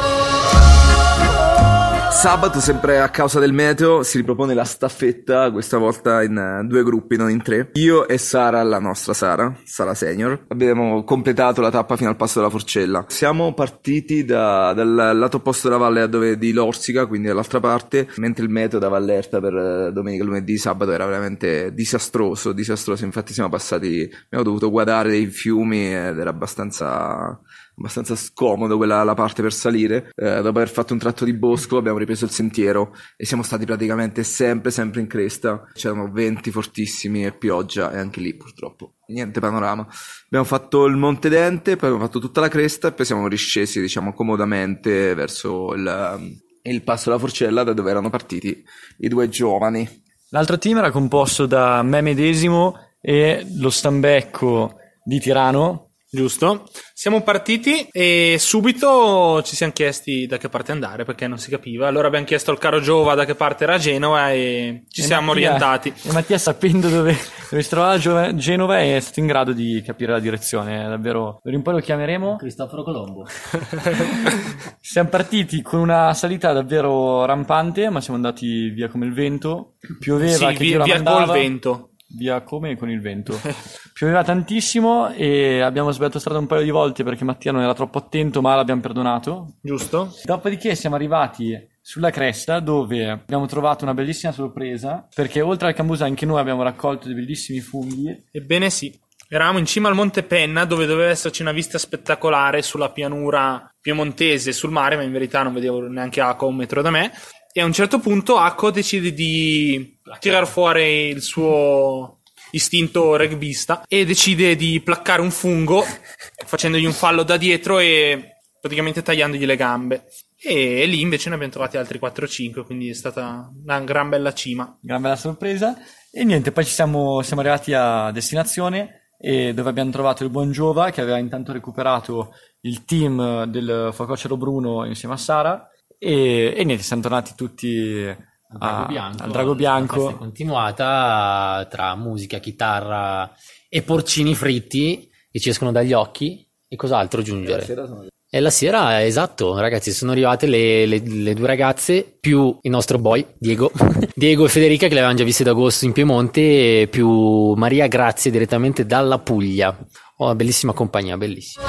Sabato, 2.15 2.59
sempre 2.59 3.01
a 3.01 3.11
causa 3.11 3.39
del 3.39 3.53
meteo, 3.53 4.03
si 4.03 4.17
ripropone 4.17 4.55
la 4.55 4.65
staffetta, 4.65 5.51
questa 5.51 5.77
volta 5.77 6.23
in 6.23 6.39
eh, 6.39 6.65
due 6.67 6.83
gruppi, 6.83 7.17
non 7.17 7.29
in 7.29 7.43
tre. 7.43 7.69
Io 7.75 8.09
e 8.09 8.17
Sara, 8.17 8.63
la 8.63 8.79
nostra 8.79 9.13
Sara, 9.13 9.55
Sara 9.65 9.93
Senior, 9.93 10.47
abbiamo 10.49 11.05
completato 11.05 11.61
la 11.61 11.71
tappa 11.71 11.97
fino 11.97 12.09
al 12.09 12.17
passo 12.17 12.39
della 12.39 12.51
Forcella. 12.51 13.05
Siamo 13.09 13.53
partiti 13.53 14.25
da- 14.25 14.73
dal 14.73 15.19
lato 15.19 15.37
opposto 15.37 15.69
della 15.69 15.79
valle 15.79 16.01
a 16.01 16.07
dove 16.07 16.39
di 16.39 16.53
Lorsica, 16.53 17.05
quindi 17.05 17.27
dall'altra 17.29 17.61
parte, 17.61 18.09
mentre 18.17 18.45
il 18.45 18.51
meteo 18.51 18.79
dava 18.79 18.97
allerta 18.97 19.39
per 19.39 19.55
eh, 19.55 19.93
domenica, 19.93 20.25
lunedì, 20.25 20.57
sabato 20.57 20.93
era 20.93 21.05
veramente 21.05 21.75
disastroso, 21.75 22.53
disastroso. 22.53 23.05
Infatti 23.05 23.35
siamo 23.35 23.51
passati, 23.51 24.11
abbiamo 24.25 24.45
dovuto 24.45 24.71
guardare 24.71 25.11
dei 25.11 25.27
fiumi 25.27 25.95
ed 25.95 26.19
era 26.19 26.31
abbastanza 26.31 27.39
abbastanza 27.77 28.17
scomodo 28.17 28.77
quella 28.77 29.03
la 29.03 29.15
parte 29.15 29.43
per 29.43 29.53
salire. 29.53 30.11
Eh, 30.15 30.37
dopo 30.37 30.49
aver 30.49 30.69
fatto 30.69 30.93
un 30.93 30.99
tratto 30.99 31.25
di 31.25 31.35
bosco 31.35 31.77
abbiamo 31.77 31.99
ripreso 31.99 32.25
il 32.25 32.31
sentiero 32.31 32.95
e 33.17 33.25
siamo 33.25 33.43
stati 33.43 33.65
praticamente 33.65 34.23
sempre, 34.23 34.71
sempre 34.71 35.01
in 35.01 35.07
cresta. 35.07 35.69
C'erano 35.73 36.11
venti 36.11 36.51
fortissimi 36.51 37.25
e 37.25 37.33
pioggia 37.33 37.93
e 37.93 37.99
anche 37.99 38.21
lì 38.21 38.35
purtroppo 38.37 38.95
niente 39.09 39.41
panorama. 39.41 39.87
Abbiamo 40.27 40.45
fatto 40.45 40.85
il 40.87 40.97
Monte 40.97 41.29
Dente, 41.29 41.77
poi 41.77 41.89
abbiamo 41.89 42.07
fatto 42.07 42.19
tutta 42.19 42.41
la 42.41 42.49
cresta 42.49 42.89
e 42.89 42.93
poi 42.93 43.05
siamo 43.05 43.29
riscesi, 43.29 43.81
diciamo, 43.81 44.13
comodamente 44.13 45.15
verso 45.15 45.75
il, 45.75 46.39
il 46.63 46.83
passo 46.83 47.11
della 47.11 47.21
Forcella 47.21 47.65
da 47.65 47.73
dove 47.73 47.91
erano 47.91 48.11
partiti 48.11 48.65
i 48.99 49.09
due 49.09 49.29
giovani. 49.29 50.03
L'altro 50.31 50.59
team 50.59 50.79
era 50.79 50.91
composto 50.91 51.47
da 51.47 51.83
me 51.83 52.01
medesimo 52.01 52.75
e 53.01 53.47
lo 53.57 53.71
stambecco 53.71 54.77
di 55.05 55.21
Tirano. 55.21 55.84
Giusto? 56.15 56.69
Siamo 56.93 57.23
partiti 57.23 57.89
e 57.91 58.37
subito 58.39 59.43
ci 59.43 59.57
siamo 59.57 59.73
chiesti 59.73 60.27
da 60.27 60.37
che 60.39 60.49
parte 60.49 60.71
andare 60.71 61.05
perché 61.05 61.27
non 61.27 61.39
si 61.39 61.51
capiva. 61.51 61.89
Allora 61.89 62.07
abbiamo 62.07 62.25
chiesto 62.25 62.53
al 62.53 62.59
caro 62.59 62.81
Giova 62.81 63.15
da 63.17 63.25
che 63.25 63.35
parte 63.35 63.65
era 63.65 63.79
Genova 63.79 64.31
e 64.31 64.85
ci 64.91 65.01
E 65.01 65.05
siamo 65.05 65.33
Mattia- 65.33 65.49
orientati. 65.49 65.93
E 66.05 66.13
Mattia, 66.13 66.39
sapendo 66.39 66.89
dove, 66.89 67.17
dove 67.51 67.63
si 67.63 67.69
trovava 67.69 68.33
Genova, 68.37 68.79
è 68.81 69.01
stato 69.01 69.19
in 69.19 69.27
grado 69.27 69.53
di 69.53 69.83
capire 69.85 70.13
la 70.13 70.21
direzione. 70.21 70.85
È 70.85 70.89
davvero. 70.89 71.41
D'ora 71.43 71.57
in 71.57 71.63
poi 71.63 71.75
lo 71.75 71.81
chiameremo. 71.81 72.37
Cristoforo 72.37 72.85
Colombo. 72.85 73.27
Siamo 74.81 75.09
partiti 75.09 75.63
con 75.63 75.81
una 75.81 76.15
salita 76.15 76.53
davvero 76.53 77.25
rampante, 77.25 77.91
ma 77.91 78.01
siamo 78.01 78.17
andati 78.17 78.69
via 78.71 78.87
come 78.89 79.07
il 79.07 79.13
vento. 79.15 79.75
Pioveva, 79.99 80.51
Sì, 80.51 80.57
che 80.57 80.65
via, 80.65 80.83
via 80.85 81.03
col 81.03 81.27
vento. 81.33 81.89
Via 82.17 82.43
come 82.43 82.77
con 82.77 82.89
il 82.91 83.01
vento. 83.01 83.41
Pioveva 83.95 84.25
tantissimo 84.25 85.13
e 85.13 85.61
abbiamo 85.61 85.93
sbagliato 85.93 86.19
strada 86.19 86.41
un 86.41 86.49
paio 86.49 86.65
di 86.65 86.71
volte 86.71 87.05
perché 87.05 87.23
Mattia 87.23 87.53
non 87.53 87.63
era 87.63 87.75
troppo 87.75 87.99
attento, 87.99 88.41
ma 88.41 88.57
l'abbiamo 88.57 88.81
perdonato. 88.81 89.55
Giusto? 89.63 90.13
Dopodiché 90.25 90.75
siamo 90.75 90.97
arrivati 90.97 91.57
sulla 91.81 92.11
cresta 92.11 92.59
dove 92.59 93.09
abbiamo 93.09 93.47
trovato 93.47 93.85
una 93.85 93.95
bellissima 93.95 94.33
sorpresa 94.33 95.07
perché 95.15 95.41
oltre 95.43 95.69
al 95.69 95.75
cambusa 95.75 96.07
anche 96.07 96.27
noi 96.27 96.41
abbiamo 96.41 96.65
raccolto 96.65 97.07
dei 97.07 97.15
bellissimi 97.15 97.61
funghi. 97.61 98.25
Ebbene 98.33 98.69
sì. 98.69 98.93
Eravamo 99.29 99.59
in 99.59 99.67
cima 99.67 99.89
al 99.89 99.95
Monte 99.95 100.25
Penna 100.25 100.65
dove 100.65 100.87
doveva 100.87 101.11
esserci 101.11 101.43
una 101.43 101.53
vista 101.53 101.79
spettacolare 101.79 102.63
sulla 102.63 102.91
pianura 102.91 103.73
piemontese 103.81 104.51
sul 104.51 104.73
mare, 104.73 104.97
ma 104.97 105.03
in 105.05 105.13
verità 105.13 105.45
non 105.45 105.55
vedevo 105.55 105.87
neanche 105.87 106.21
Acco 106.21 106.47
a 106.47 106.49
un 106.49 106.57
metro 106.57 106.83
da 106.83 106.91
me. 106.91 107.13
E 107.53 107.61
a 107.61 107.65
un 107.65 107.73
certo 107.73 108.01
punto 108.01 108.39
Acco 108.39 108.73
decide 108.73 109.13
di 109.13 110.01
tirar 110.19 110.49
fuori 110.49 111.11
il 111.11 111.23
suo 111.23 112.23
istinto 112.55 113.17
rugbista 113.17 113.85
e 113.87 114.05
decide 114.05 114.57
di 114.57 114.81
placcare 114.81 115.21
un 115.21 115.31
fungo 115.31 115.85
facendogli 116.47 116.85
un 116.85 116.93
fallo 116.93 117.23
da 117.23 117.37
dietro 117.37 117.79
e 117.79 118.39
praticamente 118.61 119.03
tagliandogli 119.03 119.45
le 119.45 119.57
gambe. 119.57 120.05
E 120.47 120.85
lì 120.87 121.01
invece 121.01 121.29
ne 121.29 121.37
abbiamo 121.37 121.53
trovati 121.53 121.77
altri 121.77 121.99
4-5, 121.99 122.65
quindi 122.65 122.91
è 122.91 122.95
stata 122.95 123.51
una 123.63 123.81
gran 123.81 124.09
bella 124.11 124.33
cima. 124.35 124.77
Gran 124.81 125.01
bella 125.01 125.17
sorpresa. 125.17 125.77
E 126.11 126.25
niente, 126.25 126.53
poi 126.53 126.65
ci 126.65 126.73
siamo, 126.73 127.23
siamo 127.23 127.41
arrivati 127.41 127.73
a 127.73 128.11
destinazione 128.11 129.01
dove 129.25 129.71
abbiamo 129.71 129.91
trovato 129.91 130.23
il 130.23 130.29
buon 130.29 130.53
Giova 130.53 130.91
che 130.91 131.01
aveva 131.01 131.17
intanto 131.17 131.51
recuperato 131.53 132.35
il 132.61 132.85
team 132.85 133.45
del 133.45 133.91
Fococero 133.93 134.37
Bruno 134.37 134.85
insieme 134.85 135.15
a 135.15 135.19
Sara. 135.19 135.69
E, 135.99 136.53
e 136.55 136.65
niente, 136.65 136.83
siamo 136.83 137.01
tornati 137.01 137.33
tutti 137.35 138.15
Al 138.59 138.69
Drago 138.71 138.83
a- 138.83 138.87
Bianco. 138.87 139.23
al 139.23 139.31
Drago 139.31 139.51
La 139.53 139.57
festa 139.57 139.75
è 139.75 139.77
Bianco. 139.77 140.17
continuata 140.17 141.67
tra 141.71 141.95
musica, 141.97 142.39
chitarra 142.39 143.31
e 143.69 143.83
porcini 143.83 144.35
fritti 144.35 145.09
che 145.31 145.41
ci 145.41 145.49
escono 145.51 145.73
dagli 145.73 145.93
occhi. 145.93 146.47
E 146.69 146.77
cos'altro 146.77 147.21
aggiungere? 147.21 148.13
E 148.29 148.41
la 148.41 148.51
sera, 148.51 149.05
esatto, 149.05 149.57
ragazzi, 149.61 149.93
sono 149.93 150.11
arrivate 150.11 150.47
le, 150.47 150.87
le- 150.87 151.03
le 151.07 151.35
due 151.35 151.47
ragazze 151.47 152.17
più 152.19 152.59
il 152.63 152.71
nostro 152.71 152.99
boy, 152.99 153.25
Diego. 153.39 153.71
Diego 154.13 154.45
e 154.47 154.49
Federica, 154.49 154.87
che 154.89 154.95
le 154.95 154.99
avevamo 155.01 155.19
già 155.19 155.25
viste 155.25 155.45
d'agosto 155.45 155.85
in 155.85 155.93
Piemonte, 155.93 156.81
e 156.83 156.89
più 156.89 157.53
Maria 157.55 157.87
Grazie 157.87 158.33
direttamente 158.33 158.87
dalla 158.87 159.19
Puglia. 159.21 159.77
Oh, 160.17 160.35
bellissima 160.35 160.73
compagnia, 160.73 161.17
bellissima. 161.17 161.65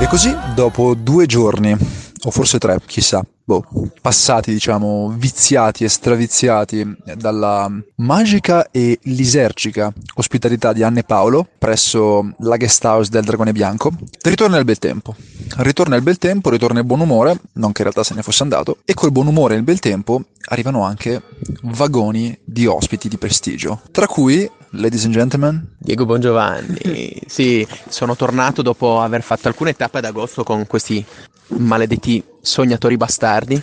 E 0.00 0.06
così, 0.06 0.32
dopo 0.54 0.94
due 0.94 1.26
giorni, 1.26 1.72
o 1.72 2.30
forse 2.30 2.58
tre, 2.58 2.78
chissà, 2.86 3.20
boh, 3.48 3.64
passati, 4.02 4.52
diciamo, 4.52 5.14
viziati 5.16 5.82
e 5.84 5.88
straviziati 5.88 6.86
dalla 7.16 7.70
magica 7.96 8.70
e 8.70 8.98
lisergica 9.04 9.90
ospitalità 10.16 10.74
di 10.74 10.82
Anne 10.82 11.02
Paolo 11.02 11.48
presso 11.56 12.34
la 12.40 12.58
guest 12.58 12.84
house 12.84 13.10
del 13.10 13.24
Dragone 13.24 13.52
Bianco, 13.52 13.92
ritorna 14.22 14.58
il 14.58 14.66
bel 14.66 14.78
tempo. 14.78 15.16
Ritorna 15.56 15.96
il 15.96 16.02
bel 16.02 16.18
tempo, 16.18 16.50
ritorna 16.50 16.80
il 16.80 16.84
buon 16.84 17.00
umore, 17.00 17.40
non 17.54 17.72
che 17.72 17.80
in 17.80 17.90
realtà 17.90 18.04
se 18.04 18.14
ne 18.14 18.22
fosse 18.22 18.42
andato, 18.42 18.78
e 18.84 18.92
col 18.92 19.12
buon 19.12 19.28
umore 19.28 19.54
e 19.54 19.56
il 19.56 19.62
bel 19.62 19.78
tempo 19.78 20.24
arrivano 20.50 20.84
anche 20.84 21.22
vagoni 21.62 22.38
di 22.44 22.66
ospiti 22.66 23.08
di 23.08 23.16
prestigio, 23.16 23.80
tra 23.90 24.06
cui, 24.06 24.46
ladies 24.72 25.06
and 25.06 25.14
gentlemen, 25.14 25.74
Diego 25.78 26.04
Bongiovanni, 26.04 27.22
sì, 27.26 27.66
sono 27.88 28.14
tornato 28.14 28.60
dopo 28.60 29.00
aver 29.00 29.22
fatto 29.22 29.48
alcune 29.48 29.74
tappe 29.74 29.98
ad 29.98 30.04
agosto 30.04 30.42
con 30.42 30.66
questi 30.66 31.02
maledetti 31.48 32.22
sognatori 32.40 32.96
bastardi. 32.96 33.60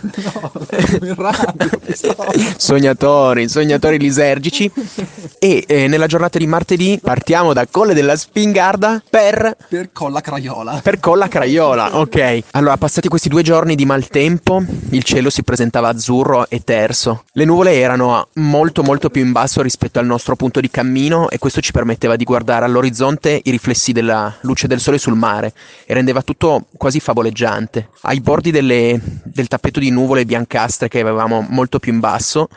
sognatori, 2.56 3.48
sognatori 3.48 3.98
lisergici. 3.98 4.70
E 5.38 5.64
eh, 5.66 5.88
nella 5.88 6.06
giornata 6.06 6.38
di 6.38 6.46
martedì 6.46 6.98
partiamo 7.02 7.52
da 7.52 7.66
Colle 7.70 7.94
della 7.94 8.16
Spingarda 8.16 9.02
per 9.08 9.56
per 9.68 9.90
Colla 9.92 10.20
Craiola. 10.20 10.80
per 10.82 11.00
Colla 11.00 11.28
Craiola, 11.28 11.98
ok. 11.98 12.42
Allora, 12.52 12.76
passati 12.76 13.08
questi 13.08 13.28
due 13.28 13.42
giorni 13.42 13.74
di 13.74 13.84
maltempo, 13.84 14.64
il 14.90 15.02
cielo 15.02 15.30
si 15.30 15.42
presentava 15.42 15.88
azzurro 15.88 16.48
e 16.48 16.62
terso. 16.64 17.24
Le 17.32 17.44
nuvole 17.44 17.74
erano 17.74 18.28
molto 18.34 18.82
molto 18.82 19.10
più 19.10 19.22
in 19.22 19.32
basso 19.32 19.62
rispetto 19.62 19.98
al 19.98 20.06
nostro 20.06 20.36
punto 20.36 20.60
di 20.60 20.70
cammino 20.70 21.28
e 21.28 21.38
questo 21.38 21.60
ci 21.60 21.72
permetteva 21.72 22.16
di 22.16 22.24
guardare 22.24 22.64
all'orizzonte 22.64 23.40
i 23.42 23.50
riflessi 23.50 23.92
della 23.92 24.34
luce 24.42 24.66
del 24.66 24.80
sole 24.80 24.98
sul 24.98 25.16
mare 25.16 25.52
e 25.84 25.94
rendeva 25.94 26.22
tutto 26.22 26.66
quasi 26.76 27.00
favoleggiante. 27.00 27.88
Ai 28.02 28.20
bordi 28.20 28.50
delle- 28.66 29.00
del 29.24 29.48
tappeto 29.48 29.78
di 29.80 29.90
nuvole 29.90 30.24
biancastre 30.24 30.88
che 30.88 31.00
avevamo 31.00 31.46
molto 31.48 31.78
più 31.78 31.92
in 31.92 32.00
basso. 32.00 32.48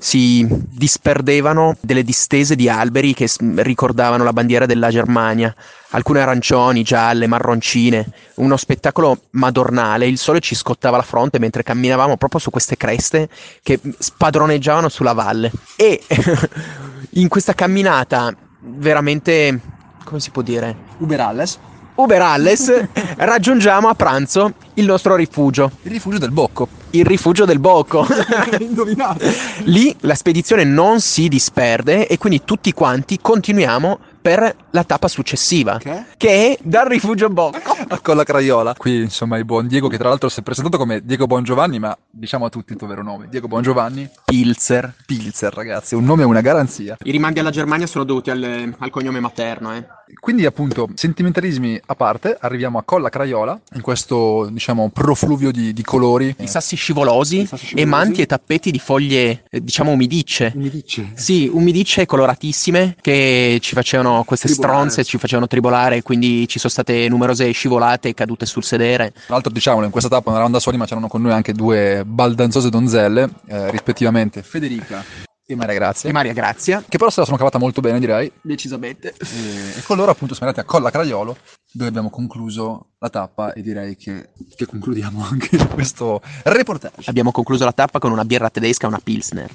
Si 0.00 0.44
disperdevano 0.50 1.76
delle 1.80 2.02
distese 2.02 2.56
di 2.56 2.68
alberi 2.68 3.14
che 3.14 3.30
ricordavano 3.56 4.24
la 4.24 4.32
bandiera 4.32 4.66
della 4.66 4.90
Germania, 4.90 5.54
alcune 5.90 6.20
arancioni, 6.20 6.82
gialle, 6.82 7.28
marroncine, 7.28 8.04
uno 8.36 8.56
spettacolo 8.56 9.20
madornale, 9.30 10.08
il 10.08 10.18
sole 10.18 10.40
ci 10.40 10.56
scottava 10.56 10.96
la 10.96 11.04
fronte 11.04 11.38
mentre 11.38 11.62
camminavamo 11.62 12.16
proprio 12.16 12.40
su 12.40 12.50
queste 12.50 12.76
creste 12.76 13.28
che 13.62 13.78
spadroneggiavano 13.96 14.88
sulla 14.88 15.12
valle. 15.12 15.52
E 15.76 16.02
in 17.10 17.28
questa 17.28 17.54
camminata 17.54 18.34
veramente, 18.62 19.60
come 20.02 20.18
si 20.18 20.30
può 20.30 20.42
dire? 20.42 20.76
Uberalles, 20.98 21.60
Uber 21.96 22.20
Alles, 22.20 22.88
raggiungiamo 23.16 23.88
a 23.88 23.94
pranzo 23.94 24.52
il 24.74 24.84
nostro 24.84 25.16
rifugio, 25.16 25.70
il 25.82 25.90
rifugio 25.90 26.18
del 26.18 26.30
Bocco. 26.30 26.68
il 26.90 27.04
rifugio 27.06 27.46
del 27.46 27.58
Bocco. 27.58 28.06
Indovinato. 28.60 29.24
Lì 29.64 29.94
la 30.00 30.14
spedizione 30.14 30.64
non 30.64 31.00
si 31.00 31.28
disperde 31.28 32.06
e 32.06 32.18
quindi 32.18 32.42
tutti 32.44 32.72
quanti 32.72 33.18
continuiamo 33.20 33.98
per 34.20 34.54
la 34.76 34.84
tappa 34.84 35.08
successiva, 35.08 35.78
Che? 35.78 36.04
che 36.18 36.28
è 36.28 36.58
dal 36.62 36.86
rifugio 36.86 37.28
Bocco. 37.30 37.74
a 37.88 37.98
Colla 38.00 38.24
Craiola. 38.24 38.74
Qui, 38.76 38.96
insomma, 39.00 39.38
il 39.38 39.44
buon 39.46 39.66
Diego, 39.66 39.88
che 39.88 39.96
tra 39.96 40.08
l'altro 40.10 40.28
si 40.28 40.40
è 40.40 40.42
presentato 40.42 40.76
come 40.76 41.00
Diego 41.02 41.26
Bongiovanni, 41.26 41.78
ma 41.78 41.96
diciamo 42.10 42.44
a 42.44 42.48
tutti 42.50 42.72
il 42.72 42.78
tuo 42.78 42.86
vero 42.86 43.02
nome. 43.02 43.28
Diego 43.30 43.48
Bongiovanni 43.48 44.08
Pilzer. 44.24 44.92
Pilzer, 45.06 45.52
ragazzi, 45.54 45.94
un 45.94 46.04
nome 46.04 46.22
è 46.22 46.26
una 46.26 46.42
garanzia. 46.42 46.96
I 47.02 47.10
rimandi 47.10 47.40
alla 47.40 47.50
Germania 47.50 47.86
sono 47.86 48.04
dovuti 48.04 48.30
al, 48.30 48.74
al 48.78 48.90
cognome 48.90 49.18
materno, 49.20 49.74
eh. 49.74 49.86
Quindi, 50.20 50.44
appunto, 50.46 50.88
sentimentalismi 50.94 51.80
a 51.86 51.94
parte, 51.96 52.36
arriviamo 52.38 52.78
a 52.78 52.82
Colla 52.84 53.08
Craiola, 53.08 53.58
in 53.74 53.80
questo, 53.80 54.46
diciamo, 54.52 54.90
profluvio 54.90 55.50
di, 55.50 55.72
di 55.72 55.82
colori. 55.82 56.34
Di 56.38 56.46
sassi 56.46 56.76
scivolosi, 56.76 57.38
Di 57.38 57.46
sassi 57.46 57.64
e 57.64 57.66
scivolosi. 57.68 57.90
manti 57.90 58.20
e 58.22 58.26
tappeti 58.26 58.70
di 58.70 58.78
foglie, 58.78 59.44
eh, 59.50 59.60
diciamo, 59.62 59.90
umidicce. 59.90 60.52
Mi 60.54 60.68
dice? 60.70 61.10
Sì, 61.14 61.50
umidicce 61.52 62.06
coloratissime 62.06 62.96
che 63.00 63.58
ci 63.60 63.74
facevano 63.74 64.22
queste 64.24 64.46
Tribolare. 64.48 64.65
Stronze, 64.66 65.04
ci 65.04 65.18
facevano 65.18 65.46
tribolare, 65.46 66.02
quindi 66.02 66.46
ci 66.48 66.58
sono 66.58 66.72
state 66.72 67.08
numerose 67.08 67.50
scivolate 67.52 68.08
e 68.08 68.14
cadute 68.14 68.46
sul 68.46 68.64
sedere. 68.64 69.12
Tra 69.12 69.22
l'altro, 69.34 69.52
diciamolo, 69.52 69.84
in 69.84 69.90
questa 69.90 70.08
tappa 70.08 70.26
non 70.26 70.34
eravamo 70.34 70.54
da 70.54 70.60
soli, 70.60 70.76
ma 70.76 70.86
c'erano 70.86 71.08
con 71.08 71.22
noi 71.22 71.32
anche 71.32 71.52
due 71.52 72.02
baldanzose 72.04 72.68
donzelle, 72.68 73.28
eh, 73.46 73.70
rispettivamente 73.70 74.42
Federica 74.42 75.04
e 75.48 75.54
Maria 75.54 75.74
Grazia. 75.74 76.08
E 76.10 76.12
Maria 76.12 76.32
Grazia. 76.32 76.82
che 76.86 76.98
però 76.98 77.08
se 77.08 77.20
la 77.20 77.26
sono 77.26 77.36
cavata 77.36 77.58
molto 77.58 77.80
bene, 77.80 78.00
direi. 78.00 78.30
Decisamente. 78.40 79.14
E, 79.16 79.78
e 79.78 79.82
con 79.84 79.96
loro 79.96 80.10
appunto 80.10 80.34
siamo 80.34 80.50
andati 80.50 80.66
a 80.66 80.70
Colla 80.70 80.90
Craiolo 80.90 81.36
dove 81.70 81.88
abbiamo 81.90 82.10
concluso 82.10 82.92
la 82.98 83.10
tappa 83.10 83.52
e 83.52 83.60
direi 83.60 83.96
che, 83.96 84.30
che 84.56 84.66
concludiamo 84.66 85.22
anche 85.30 85.56
questo 85.68 86.20
reportage. 86.44 87.08
Abbiamo 87.10 87.30
concluso 87.30 87.64
la 87.64 87.72
tappa 87.72 87.98
con 87.98 88.10
una 88.10 88.24
birra 88.24 88.50
tedesca 88.50 88.86
una 88.86 89.00
Pilsner. 89.02 89.50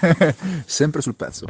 Sempre 0.64 1.02
sul 1.02 1.16
pezzo. 1.16 1.46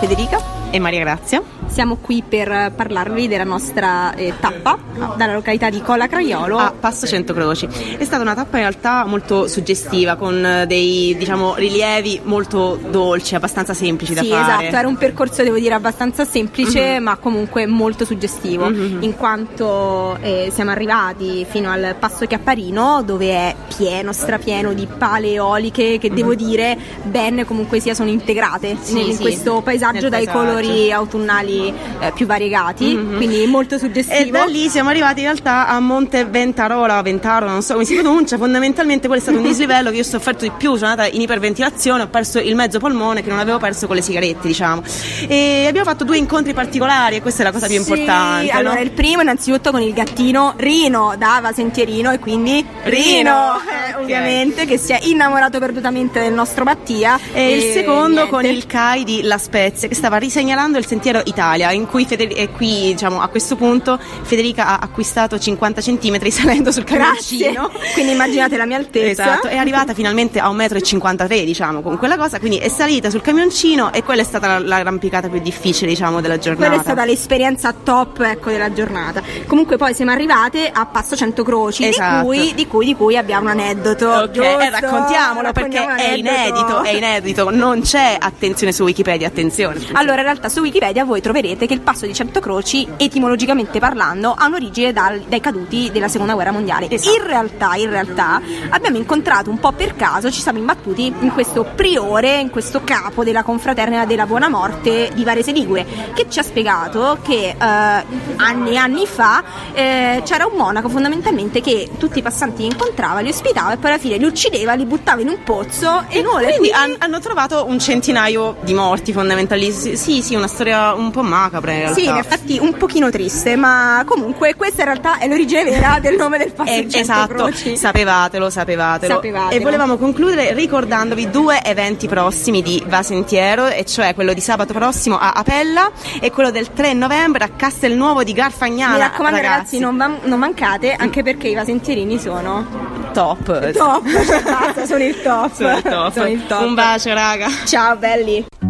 Federica, 0.00 0.38
e 0.72 0.80
Maria 0.80 1.00
Grazia. 1.00 1.42
Siamo 1.70 1.96
qui 2.00 2.22
per 2.26 2.72
parlarvi 2.74 3.28
della 3.28 3.44
nostra 3.44 4.12
eh, 4.14 4.34
tappa 4.40 4.76
dalla 5.16 5.32
località 5.34 5.70
di 5.70 5.80
Colla 5.80 6.08
Craiolo. 6.08 6.58
a 6.58 6.72
Passo 6.78 7.06
Centocroci. 7.06 7.68
È 7.96 8.04
stata 8.04 8.22
una 8.22 8.34
tappa 8.34 8.56
in 8.56 8.64
realtà 8.64 9.04
molto 9.06 9.46
suggestiva, 9.46 10.16
con 10.16 10.44
eh, 10.44 10.66
dei 10.66 11.14
diciamo 11.16 11.54
rilievi 11.54 12.20
molto 12.24 12.78
dolci, 12.90 13.34
abbastanza 13.34 13.72
semplici 13.72 14.14
da 14.14 14.22
Sì, 14.22 14.28
fare. 14.30 14.42
esatto, 14.66 14.76
era 14.76 14.88
un 14.88 14.96
percorso 14.96 15.42
devo 15.42 15.58
dire 15.58 15.74
abbastanza 15.74 16.24
semplice 16.24 16.98
ma 16.98 17.16
comunque 17.16 17.66
molto 17.66 18.04
suggestivo 18.04 18.68
Mhm. 18.68 18.98
in 19.02 19.14
quanto 19.16 20.16
eh, 20.20 20.50
siamo 20.52 20.70
arrivati 20.70 21.46
fino 21.48 21.70
al 21.70 21.94
Passo 21.98 22.26
Chiapparino 22.26 23.02
dove 23.04 23.30
è 23.30 23.54
pieno, 23.76 24.12
strapieno 24.12 24.72
di 24.72 24.86
pale 24.86 25.32
eoliche 25.32 25.98
che 25.98 26.10
devo 26.10 26.34
dire 26.34 26.76
ben 27.04 27.44
comunque 27.46 27.80
sia 27.80 27.94
sono 27.94 28.10
integrate 28.10 28.76
Sì, 28.80 28.94
nel- 28.94 29.06
in 29.08 29.14
sì, 29.14 29.22
questo 29.22 29.60
paesaggio 29.62 30.08
dai 30.08 30.24
paesaggio. 30.24 30.38
colori 30.38 30.92
autunnali 30.92 31.59
eh, 31.68 32.12
più 32.14 32.26
variegati, 32.26 32.94
Mhm. 32.94 33.16
quindi 33.16 33.46
molto 33.46 33.78
suggestivo. 33.78 34.18
E 34.18 34.26
da 34.30 34.44
lì 34.44 34.68
siamo 34.68 34.88
arrivati 34.90 35.20
in 35.20 35.26
realtà 35.26 35.68
a 35.68 35.78
Monte 35.80 36.24
Ventarola, 36.24 37.00
Ventaro, 37.02 37.46
non 37.48 37.62
so 37.62 37.74
come 37.74 37.84
si 37.84 37.94
pronuncia. 37.94 38.36
Fondamentalmente 38.38 39.06
quello 39.06 39.20
è 39.20 39.24
stato 39.24 39.38
un 39.38 39.44
dislivello 39.44 39.90
che 39.90 39.96
io 39.96 40.02
ho 40.02 40.06
sofferto 40.06 40.44
di 40.44 40.52
più. 40.56 40.74
Sono 40.76 40.90
andata 40.90 41.08
in 41.08 41.20
iperventilazione, 41.20 42.02
ho 42.04 42.08
perso 42.08 42.38
il 42.38 42.54
mezzo 42.54 42.78
polmone 42.78 43.22
che 43.22 43.28
non 43.30 43.38
avevo 43.38 43.58
perso 43.58 43.86
con 43.86 43.96
le 43.96 44.02
sigarette, 44.02 44.46
diciamo. 44.46 44.82
E 45.28 45.64
abbiamo 45.68 45.88
fatto 45.88 46.04
due 46.04 46.16
incontri 46.18 46.52
particolari 46.54 47.16
e 47.16 47.22
questa 47.22 47.42
è 47.42 47.44
la 47.44 47.52
cosa 47.52 47.66
più 47.66 47.82
Sì, 47.82 47.90
importante. 47.90 48.50
Allora, 48.50 48.74
no? 48.76 48.80
il 48.80 48.90
primo 48.90 49.22
innanzitutto 49.22 49.70
con 49.70 49.80
il 49.82 49.92
gattino 49.92 50.54
Rino, 50.56 51.14
dava 51.18 51.52
sentierino 51.52 52.10
e 52.12 52.18
quindi 52.18 52.64
Rino, 52.84 52.98
Rino, 53.00 53.30
eh, 53.60 53.94
ok. 53.94 54.00
ovviamente, 54.00 54.66
che 54.66 54.78
si 54.78 54.92
è 54.92 54.98
innamorato 55.02 55.58
perdutamente 55.58 56.20
del 56.20 56.32
nostro 56.32 56.64
Mattia. 56.64 57.18
E 57.32 57.56
il 57.56 57.62
secondo 57.72 58.08
niente. 58.24 58.28
con 58.30 58.44
il 58.44 58.66
CAI 58.66 59.04
di 59.04 59.22
La 59.22 59.38
Spezia 59.38 59.88
che 59.88 59.94
stava 59.94 60.16
risegnalando 60.16 60.78
il 60.78 60.86
sentiero 60.86 61.20
Italia, 61.24 61.49
in 61.56 61.86
cui 61.86 62.04
Feder- 62.04 62.50
qui, 62.52 62.92
diciamo, 62.92 63.20
a 63.20 63.28
questo 63.28 63.56
punto 63.56 63.98
Federica 64.22 64.66
ha 64.66 64.78
acquistato 64.80 65.38
50 65.38 65.80
cm 65.80 66.28
salendo 66.30 66.70
sul 66.72 66.84
camioncino. 66.84 67.70
Quindi 67.94 68.12
immaginate 68.12 68.56
la 68.56 68.66
mia 68.66 68.76
altezza. 68.76 69.22
Esatto, 69.22 69.46
è 69.48 69.56
arrivata 69.56 69.94
finalmente 69.94 70.38
a 70.38 70.48
1,53 70.50 71.42
m, 71.42 71.44
diciamo, 71.44 71.80
con 71.82 71.96
quella 71.98 72.16
cosa, 72.16 72.38
quindi 72.38 72.58
è 72.58 72.68
salita 72.68 73.10
sul 73.10 73.20
camioncino 73.20 73.92
e 73.92 74.02
quella 74.02 74.22
è 74.22 74.24
stata 74.24 74.46
la- 74.46 74.58
l'arrampicata 74.58 75.28
più 75.28 75.40
difficile, 75.40 75.90
diciamo, 75.90 76.20
della 76.20 76.38
giornata. 76.38 76.66
Quella 76.68 76.80
è 76.80 76.84
stata 76.84 77.04
l'esperienza 77.04 77.72
top 77.82 78.20
ecco, 78.20 78.50
della 78.50 78.72
giornata. 78.72 79.22
Comunque 79.46 79.76
poi 79.76 79.94
siamo 79.94 80.10
arrivate 80.12 80.70
a 80.72 80.86
Passo 80.86 81.16
Cento 81.16 81.42
Croci, 81.42 81.86
Esatto. 81.86 82.20
di, 82.20 82.24
cui, 82.38 82.54
di 82.54 82.66
cui- 82.66 82.86
di 82.86 82.94
cui 82.94 83.16
abbiamo 83.16 83.50
un 83.50 83.58
aneddoto. 83.58 84.08
Ok, 84.08 84.36
eh, 84.36 84.70
raccontiamolo 84.70 85.52
perché 85.52 85.84
è 85.96 86.12
inedito, 86.12 86.82
è 86.82 86.90
inedito, 86.90 87.50
non 87.50 87.80
c'è 87.82 88.16
attenzione 88.18 88.72
su 88.72 88.82
Wikipedia, 88.84 89.26
attenzione. 89.26 89.80
Allora, 89.92 90.18
in 90.18 90.24
realtà 90.24 90.48
su 90.48 90.60
Wikipedia 90.60 91.04
voi 91.04 91.20
troverete 91.40 91.66
che 91.66 91.74
il 91.74 91.80
passo 91.80 92.06
di 92.06 92.12
Cento 92.14 92.38
Croci, 92.40 92.86
etimologicamente 92.98 93.78
parlando, 93.78 94.34
ha 94.36 94.46
un'origine 94.46 94.92
dal- 94.92 95.20
dai 95.26 95.40
caduti 95.40 95.90
della 95.90 96.08
seconda 96.08 96.34
guerra 96.34 96.52
mondiale. 96.52 96.88
Esatto. 96.90 97.16
In 97.16 97.26
realtà, 97.26 97.74
in 97.76 97.88
realtà, 97.90 98.40
abbiamo 98.68 98.98
incontrato 98.98 99.48
un 99.50 99.58
po' 99.58 99.72
per 99.72 99.96
caso, 99.96 100.30
ci 100.30 100.40
siamo 100.40 100.58
imbattuti 100.58 101.12
in 101.20 101.32
questo 101.32 101.66
priore, 101.74 102.38
in 102.38 102.50
questo 102.50 102.82
capo 102.84 103.24
della 103.24 103.42
confraternita 103.42 104.04
della 104.04 104.26
Buona 104.26 104.48
Morte 104.48 105.10
di 105.14 105.24
Varese 105.24 105.52
Ligure, 105.52 105.86
che 106.14 106.26
ci 106.28 106.38
ha 106.38 106.42
spiegato 106.42 107.18
che 107.22 107.56
eh, 107.58 108.04
anni 108.36 108.72
e 108.72 108.76
anni 108.76 109.06
fa 109.06 109.42
eh, 109.72 110.22
c'era 110.24 110.46
un 110.46 110.56
monaco 110.56 110.88
fondamentalmente 110.88 111.60
che 111.60 111.90
tutti 111.98 112.18
i 112.18 112.22
passanti 112.22 112.64
incontrava 112.64 113.20
li 113.20 113.28
ospitava 113.30 113.72
e 113.72 113.76
poi 113.78 113.90
alla 113.90 113.98
fine 113.98 114.18
li 114.18 114.24
uccideva, 114.24 114.74
li 114.74 114.84
buttava 114.84 115.20
in 115.22 115.28
un 115.28 115.42
pozzo 115.42 116.04
e, 116.08 116.20
nulla. 116.20 116.48
Quindi 116.48 116.70
han- 116.70 116.96
hanno 116.98 117.18
trovato 117.18 117.64
un 117.66 117.78
centinaio 117.78 118.56
di 118.60 118.74
morti 118.74 119.12
fondamentali. 119.12 119.72
Sì, 119.72 120.22
sì, 120.22 120.34
una 120.34 120.46
storia 120.46 120.92
un 120.92 121.10
po' 121.10 121.22
macabre 121.30 121.72
in 121.72 121.78
realtà. 121.80 122.00
Sì, 122.00 122.06
in 122.06 122.16
effetti 122.16 122.58
un 122.60 122.74
pochino 122.76 123.10
triste, 123.10 123.56
ma 123.56 124.02
comunque 124.06 124.54
questa 124.56 124.82
in 124.82 124.88
realtà 124.88 125.18
è 125.18 125.26
l'origine 125.28 125.64
vera 125.64 125.98
del 126.02 126.16
nome 126.16 126.38
del 126.38 126.52
Eh, 126.64 126.76
in 126.78 126.90
cento 126.90 126.96
esatto, 126.98 127.34
croci. 127.34 127.76
sapevatelo, 127.76 128.50
sapevatelo. 128.50 129.14
Sapevatelo. 129.14 129.60
E 129.60 129.62
volevamo 129.62 129.96
concludere 129.96 130.52
ricordandovi 130.54 131.30
due 131.30 131.62
eventi 131.62 132.06
prossimi 132.08 132.62
di 132.62 132.82
Va 132.86 133.02
Sentiero, 133.02 133.66
e 133.68 133.84
cioè 133.84 134.14
quello 134.14 134.32
di 134.34 134.40
sabato 134.40 134.72
prossimo 134.72 135.18
a 135.18 135.32
Apella 135.32 135.90
e 136.20 136.30
quello 136.30 136.50
del 136.50 136.72
3 136.72 136.92
novembre 136.94 137.44
a 137.44 137.48
Castelnuovo 137.48 138.22
di 138.24 138.32
Garfagnana. 138.32 138.94
Mi 138.94 138.98
raccomando 139.00 139.36
ragazzi, 139.36 139.78
non, 139.78 139.94
man- 139.96 140.18
non 140.24 140.38
mancate, 140.38 140.92
anche 140.94 141.22
perché 141.22 141.48
i 141.48 141.54
vasentierini 141.54 142.18
sono 142.18 142.66
top. 143.12 143.70
top, 143.72 144.06
cioè, 144.24 144.42
basta, 144.42 144.86
sono 144.86 145.04
il 145.04 145.20
top. 145.22 145.52
Sono 145.54 145.76
il 145.76 145.82
top. 145.82 146.12
Sono 146.12 146.28
il 146.28 146.46
top. 146.46 146.60
Un 146.62 146.74
bacio, 146.74 147.12
raga. 147.14 147.48
Ciao 147.64 147.96
belli. 147.96 148.69